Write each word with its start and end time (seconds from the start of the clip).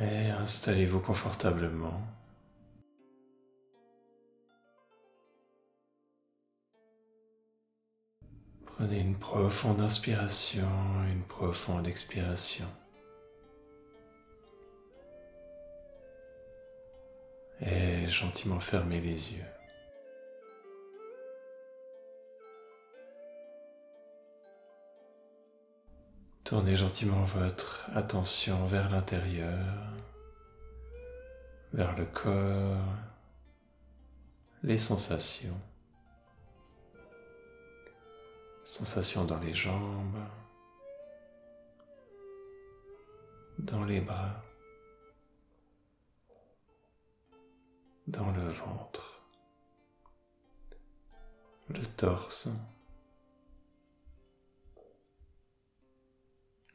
Et 0.00 0.28
installez-vous 0.30 1.00
confortablement. 1.00 2.02
Prenez 8.66 9.00
une 9.00 9.18
profonde 9.18 9.80
inspiration, 9.80 10.68
une 11.10 11.22
profonde 11.22 11.86
expiration. 11.86 12.66
Et 17.62 18.06
gentiment 18.06 18.60
fermez 18.60 19.00
les 19.00 19.32
yeux. 19.32 19.44
Tournez 26.46 26.76
gentiment 26.76 27.24
votre 27.24 27.90
attention 27.92 28.68
vers 28.68 28.88
l'intérieur, 28.88 29.66
vers 31.72 31.96
le 31.96 32.04
corps, 32.04 32.84
les 34.62 34.78
sensations. 34.78 35.60
Sensations 38.64 39.24
dans 39.24 39.40
les 39.40 39.54
jambes, 39.54 40.22
dans 43.58 43.82
les 43.82 44.00
bras, 44.00 44.40
dans 48.06 48.30
le 48.30 48.52
ventre, 48.52 49.20
le 51.70 51.84
torse. 51.96 52.50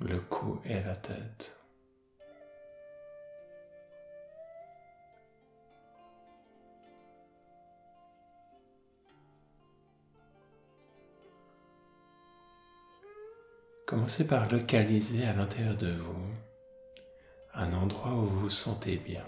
Le 0.00 0.18
cou 0.18 0.60
et 0.64 0.80
la 0.80 0.96
tête. 0.96 1.56
Commencez 13.86 14.26
par 14.26 14.50
localiser 14.50 15.26
à 15.26 15.32
l'intérieur 15.32 15.76
de 15.76 15.90
vous 15.90 16.30
un 17.54 17.72
endroit 17.72 18.12
où 18.12 18.26
vous 18.26 18.40
vous 18.42 18.50
sentez 18.50 18.96
bien. 18.96 19.24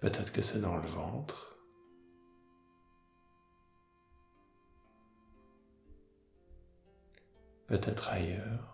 Peut-être 0.00 0.32
que 0.32 0.42
c'est 0.42 0.60
dans 0.60 0.78
le 0.78 0.88
ventre. 0.88 1.51
Peut-être 7.66 8.08
ailleurs. 8.08 8.72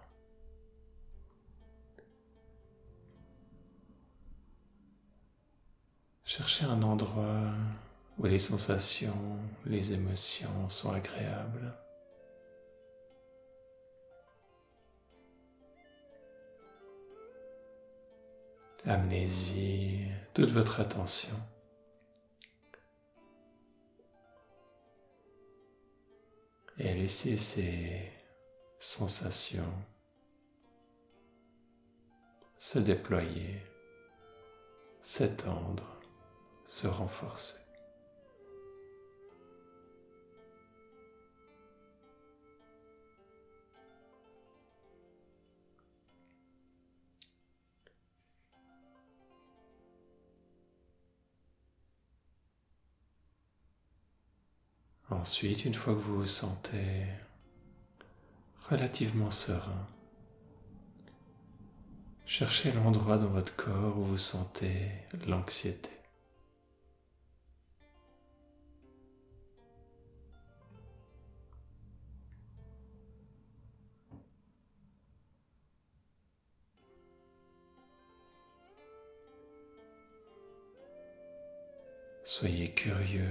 Cherchez 6.24 6.66
un 6.66 6.82
endroit 6.82 7.52
où 8.18 8.26
les 8.26 8.38
sensations, 8.38 9.38
les 9.64 9.92
émotions 9.92 10.68
sont 10.68 10.92
agréables. 10.92 11.74
Amenez-y 18.84 20.10
toute 20.34 20.50
votre 20.50 20.80
attention. 20.80 21.36
Et 26.78 26.94
laissez 26.94 27.36
ces 27.36 28.17
sensations 28.78 29.72
se 32.58 32.78
déployer, 32.80 33.62
s'étendre, 35.00 36.00
se 36.66 36.86
renforcer. 36.88 37.60
Ensuite, 55.10 55.64
une 55.64 55.74
fois 55.74 55.94
que 55.94 56.00
vous 56.00 56.18
vous 56.18 56.26
sentez 56.26 57.06
relativement 58.70 59.30
serein. 59.30 59.86
Cherchez 62.26 62.70
l'endroit 62.72 63.16
dans 63.16 63.28
votre 63.28 63.56
corps 63.56 63.98
où 63.98 64.04
vous 64.04 64.18
sentez 64.18 64.90
l'anxiété. 65.26 65.90
Soyez 82.24 82.68
curieux 82.74 83.24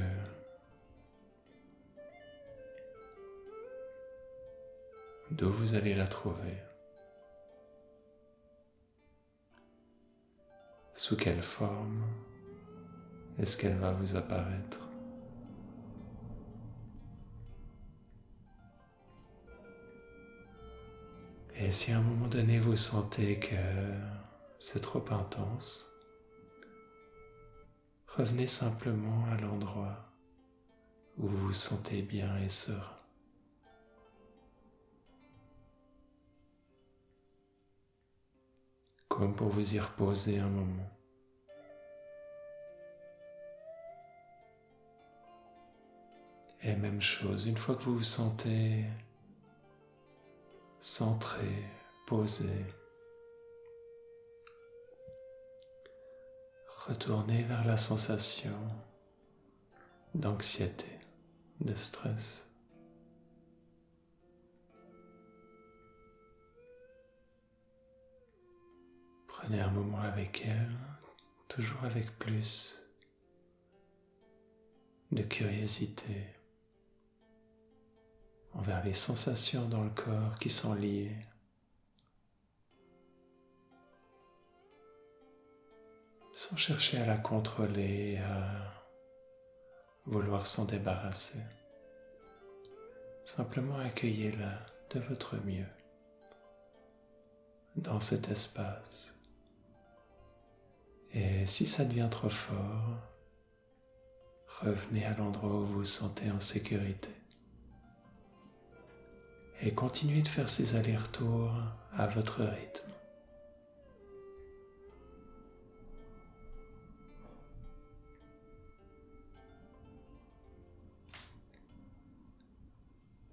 d'où 5.32 5.50
vous 5.50 5.76
allez 5.76 5.94
la 5.94 6.08
trouver, 6.08 6.58
sous 10.94 11.16
quelle 11.16 11.44
forme 11.44 12.04
est-ce 13.38 13.58
qu'elle 13.58 13.78
va 13.78 13.92
vous 13.92 14.16
apparaître? 14.16 14.80
Et 21.60 21.72
si 21.72 21.92
à 21.92 21.98
un 21.98 22.02
moment 22.02 22.28
donné 22.28 22.60
vous 22.60 22.76
sentez 22.76 23.40
que 23.40 23.56
c'est 24.60 24.80
trop 24.80 25.04
intense, 25.12 25.92
revenez 28.08 28.48
simplement 28.48 29.26
à 29.32 29.38
l'endroit 29.42 30.04
où 31.18 31.28
vous 31.28 31.48
vous 31.48 31.54
sentez 31.54 32.02
bien 32.02 32.38
et 32.38 32.50
serein. 32.50 32.97
Comme 39.18 39.34
pour 39.34 39.50
vous 39.50 39.74
y 39.74 39.80
reposer 39.80 40.38
un 40.38 40.48
moment. 40.48 40.92
Et 46.62 46.76
même 46.76 47.02
chose, 47.02 47.48
une 47.48 47.58
fois 47.58 47.74
que 47.74 47.82
vous 47.82 47.98
vous 47.98 48.04
sentez 48.04 48.86
centré, 50.80 51.66
posé, 52.06 52.64
retournez 56.86 57.42
vers 57.42 57.66
la 57.66 57.78
sensation 57.78 58.60
d'anxiété, 60.14 61.00
de 61.62 61.74
stress. 61.74 62.47
Prenez 69.48 69.62
un 69.62 69.72
moment 69.72 70.02
avec 70.02 70.46
elle, 70.46 70.78
toujours 71.48 71.82
avec 71.86 72.20
plus 72.20 72.82
de 75.14 75.24
curiosité 75.24 76.36
envers 78.54 78.84
les 78.84 78.92
sensations 78.92 79.70
dans 79.70 79.86
le 79.86 79.90
corps 79.92 80.38
qui 80.38 80.50
sont 80.50 80.74
liées. 80.74 81.16
Sans 86.34 86.58
chercher 86.58 86.98
à 86.98 87.06
la 87.06 87.18
contrôler, 87.18 88.18
à 88.18 88.86
vouloir 90.06 90.46
s'en 90.46 90.66
débarrasser. 90.66 91.40
Simplement 93.24 93.78
accueillez-la 93.78 94.66
de 94.90 95.00
votre 95.00 95.38
mieux 95.46 95.70
dans 97.78 98.02
cet 98.02 98.30
espace. 98.30 99.17
Et 101.18 101.48
si 101.48 101.66
ça 101.66 101.84
devient 101.84 102.10
trop 102.12 102.30
fort, 102.30 103.02
revenez 104.62 105.04
à 105.04 105.18
l'endroit 105.18 105.50
où 105.50 105.66
vous 105.66 105.74
vous 105.80 105.86
sentez 105.86 106.30
en 106.30 106.40
sécurité. 106.40 107.10
Et 109.62 109.74
continuez 109.74 110.22
de 110.22 110.28
faire 110.28 110.48
ces 110.48 110.76
allers-retours 110.76 111.52
à 111.94 112.06
votre 112.06 112.44
rythme. 112.44 112.92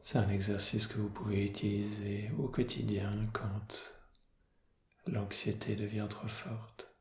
C'est 0.01 0.17
un 0.17 0.31
exercice 0.31 0.87
que 0.87 0.97
vous 0.97 1.11
pouvez 1.11 1.45
utiliser 1.45 2.31
au 2.39 2.49
quotidien 2.49 3.27
quand 3.35 3.93
l'anxiété 5.07 5.77
devient 5.77 6.07
trop 6.09 6.29
forte. 6.29 6.94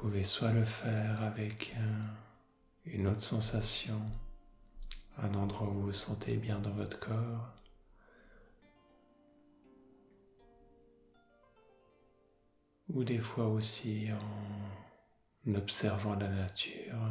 Vous 0.00 0.10
pouvez 0.10 0.22
soit 0.22 0.52
le 0.52 0.64
faire 0.64 1.24
avec 1.24 1.74
une 2.84 3.08
autre 3.08 3.20
sensation, 3.20 4.00
un 5.16 5.34
endroit 5.34 5.66
où 5.66 5.72
vous 5.72 5.82
vous 5.86 5.92
sentez 5.92 6.36
bien 6.36 6.60
dans 6.60 6.70
votre 6.70 7.00
corps, 7.00 7.52
ou 12.90 13.02
des 13.02 13.18
fois 13.18 13.48
aussi 13.48 14.08
en 14.12 15.54
observant 15.54 16.14
la 16.14 16.28
nature, 16.28 17.02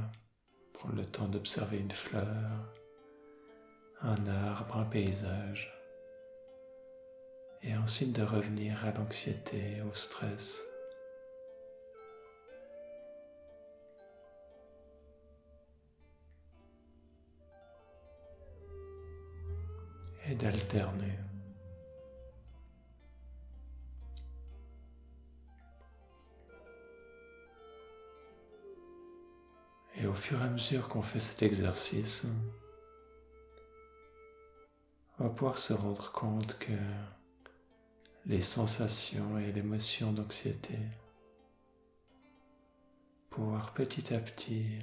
prendre 0.72 0.96
le 0.96 1.06
temps 1.06 1.28
d'observer 1.28 1.80
une 1.80 1.92
fleur, 1.92 2.74
un 4.00 4.28
arbre, 4.28 4.78
un 4.78 4.86
paysage, 4.86 5.74
et 7.64 7.76
ensuite 7.76 8.14
de 8.14 8.24
revenir 8.24 8.86
à 8.86 8.94
l'anxiété, 8.94 9.82
au 9.82 9.94
stress. 9.94 10.64
Et 20.30 20.36
d'alterner. 20.36 21.18
Et 29.96 30.06
au 30.06 30.14
fur 30.14 30.40
et 30.40 30.46
à 30.46 30.50
mesure 30.50 30.88
qu'on 30.90 31.02
fait 31.02 31.20
cet 31.20 31.42
exercice, 31.42 32.28
on 35.20 35.24
va 35.24 35.30
pouvoir 35.32 35.58
se 35.58 35.74
rendre 35.74 36.12
compte 36.12 36.60
que 36.60 36.74
les 38.28 38.42
sensations 38.42 39.40
et 39.40 39.52
l'émotion 39.52 40.12
d'anxiété, 40.12 40.78
pouvoir 43.30 43.74
petit 43.74 44.14
à 44.14 44.20
petit 44.20 44.80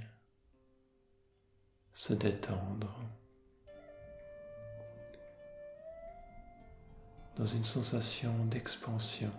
se 1.92 2.14
détendre 2.14 2.98
dans 7.36 7.46
une 7.46 7.64
sensation 7.64 8.32
d'expansion. 8.46 9.30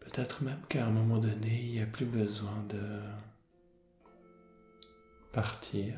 Peut-être 0.00 0.42
même 0.42 0.62
qu'à 0.68 0.86
un 0.86 0.90
moment 0.90 1.18
donné, 1.18 1.60
il 1.62 1.72
n'y 1.72 1.82
a 1.82 1.86
plus 1.86 2.06
besoin 2.06 2.62
de 2.68 3.02
partir. 5.32 5.94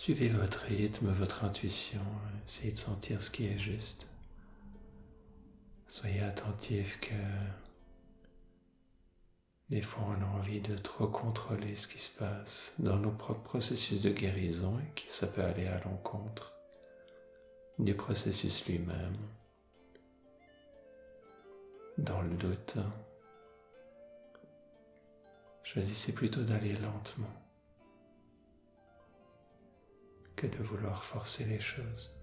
Suivez 0.00 0.28
votre 0.28 0.60
rythme, 0.60 1.08
votre 1.10 1.42
intuition, 1.42 2.00
essayez 2.46 2.72
de 2.72 2.78
sentir 2.78 3.20
ce 3.20 3.32
qui 3.32 3.46
est 3.46 3.58
juste. 3.58 4.08
Soyez 5.88 6.20
attentif 6.20 7.00
que 7.00 7.14
des 9.70 9.82
fois 9.82 10.04
on 10.16 10.22
a 10.22 10.38
envie 10.38 10.60
de 10.60 10.76
trop 10.76 11.08
contrôler 11.08 11.74
ce 11.74 11.88
qui 11.88 11.98
se 11.98 12.16
passe 12.16 12.76
dans 12.78 12.96
nos 12.96 13.10
propres 13.10 13.42
processus 13.42 14.00
de 14.00 14.10
guérison 14.10 14.78
et 14.78 15.00
que 15.00 15.12
ça 15.12 15.26
peut 15.26 15.42
aller 15.42 15.66
à 15.66 15.80
l'encontre 15.80 16.54
du 17.80 17.92
processus 17.96 18.66
lui-même 18.66 19.16
dans 21.98 22.22
le 22.22 22.34
doute, 22.36 22.76
choisissez 25.64 26.14
plutôt 26.14 26.44
d'aller 26.44 26.74
lentement 26.74 27.47
que 30.38 30.46
de 30.46 30.62
vouloir 30.62 31.04
forcer 31.04 31.44
les 31.46 31.58
choses. 31.58 32.16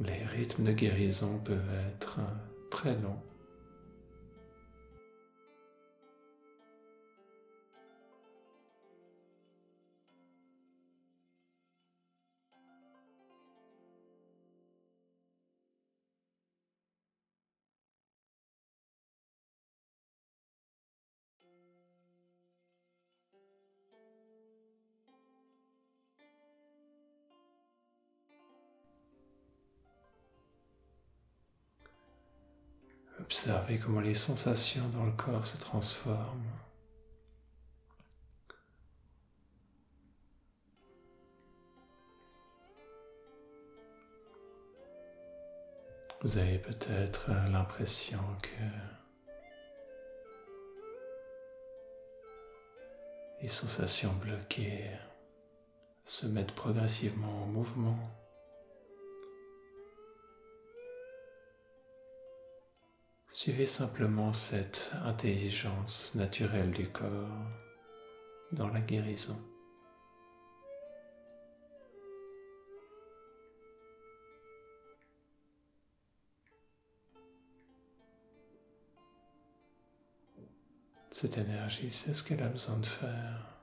Les 0.00 0.24
rythmes 0.26 0.64
de 0.64 0.72
guérison 0.72 1.40
peuvent 1.40 1.74
être 1.88 2.20
très 2.70 2.94
longs 3.00 3.20
Observez 33.24 33.78
comment 33.78 34.00
les 34.00 34.12
sensations 34.12 34.86
dans 34.90 35.04
le 35.04 35.12
corps 35.12 35.46
se 35.46 35.56
transforment. 35.56 36.44
Vous 46.20 46.36
avez 46.36 46.58
peut-être 46.58 47.30
l'impression 47.50 48.20
que 48.42 48.64
les 53.40 53.48
sensations 53.48 54.12
bloquées 54.12 54.90
se 56.04 56.26
mettent 56.26 56.54
progressivement 56.54 57.44
en 57.44 57.46
mouvement. 57.46 58.23
Suivez 63.34 63.66
simplement 63.66 64.32
cette 64.32 64.92
intelligence 65.04 66.14
naturelle 66.14 66.70
du 66.70 66.88
corps 66.88 67.50
dans 68.52 68.68
la 68.68 68.80
guérison. 68.80 69.36
Cette 81.10 81.36
énergie, 81.36 81.90
c'est 81.90 82.14
ce 82.14 82.22
qu'elle 82.22 82.40
a 82.44 82.48
besoin 82.48 82.78
de 82.78 82.86
faire. 82.86 83.53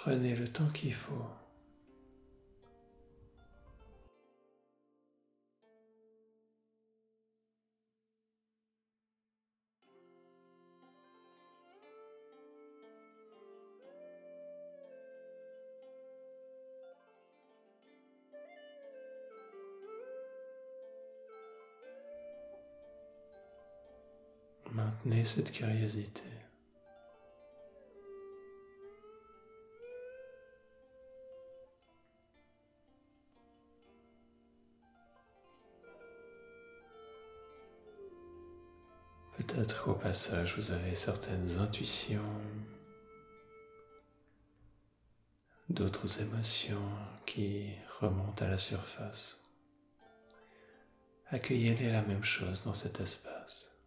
Prenez 0.00 0.36
le 0.36 0.46
temps 0.46 0.68
qu'il 0.68 0.94
faut. 0.94 1.12
Maintenez 24.70 25.24
cette 25.24 25.50
curiosité. 25.50 26.22
Qu'au 39.88 39.94
passage, 39.94 40.54
vous 40.58 40.70
avez 40.70 40.94
certaines 40.94 41.58
intuitions, 41.60 42.20
d'autres 45.70 46.20
émotions 46.20 46.90
qui 47.24 47.70
remontent 47.98 48.44
à 48.44 48.48
la 48.48 48.58
surface. 48.58 49.48
Accueillez-les 51.30 51.90
la 51.90 52.02
même 52.02 52.22
chose 52.22 52.64
dans 52.64 52.74
cet 52.74 53.00
espace. 53.00 53.77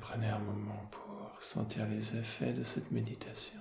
Prenez 0.00 0.28
un 0.28 0.38
moment 0.38 0.88
pour 0.90 1.36
sentir 1.40 1.86
les 1.86 2.16
effets 2.16 2.52
de 2.52 2.64
cette 2.64 2.90
méditation. 2.90 3.60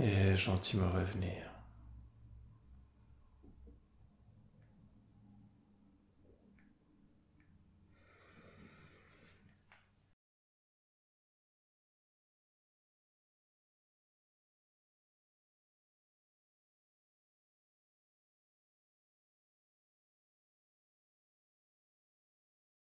Et 0.00 0.36
gentiment 0.36 0.90
revenir. 0.90 1.49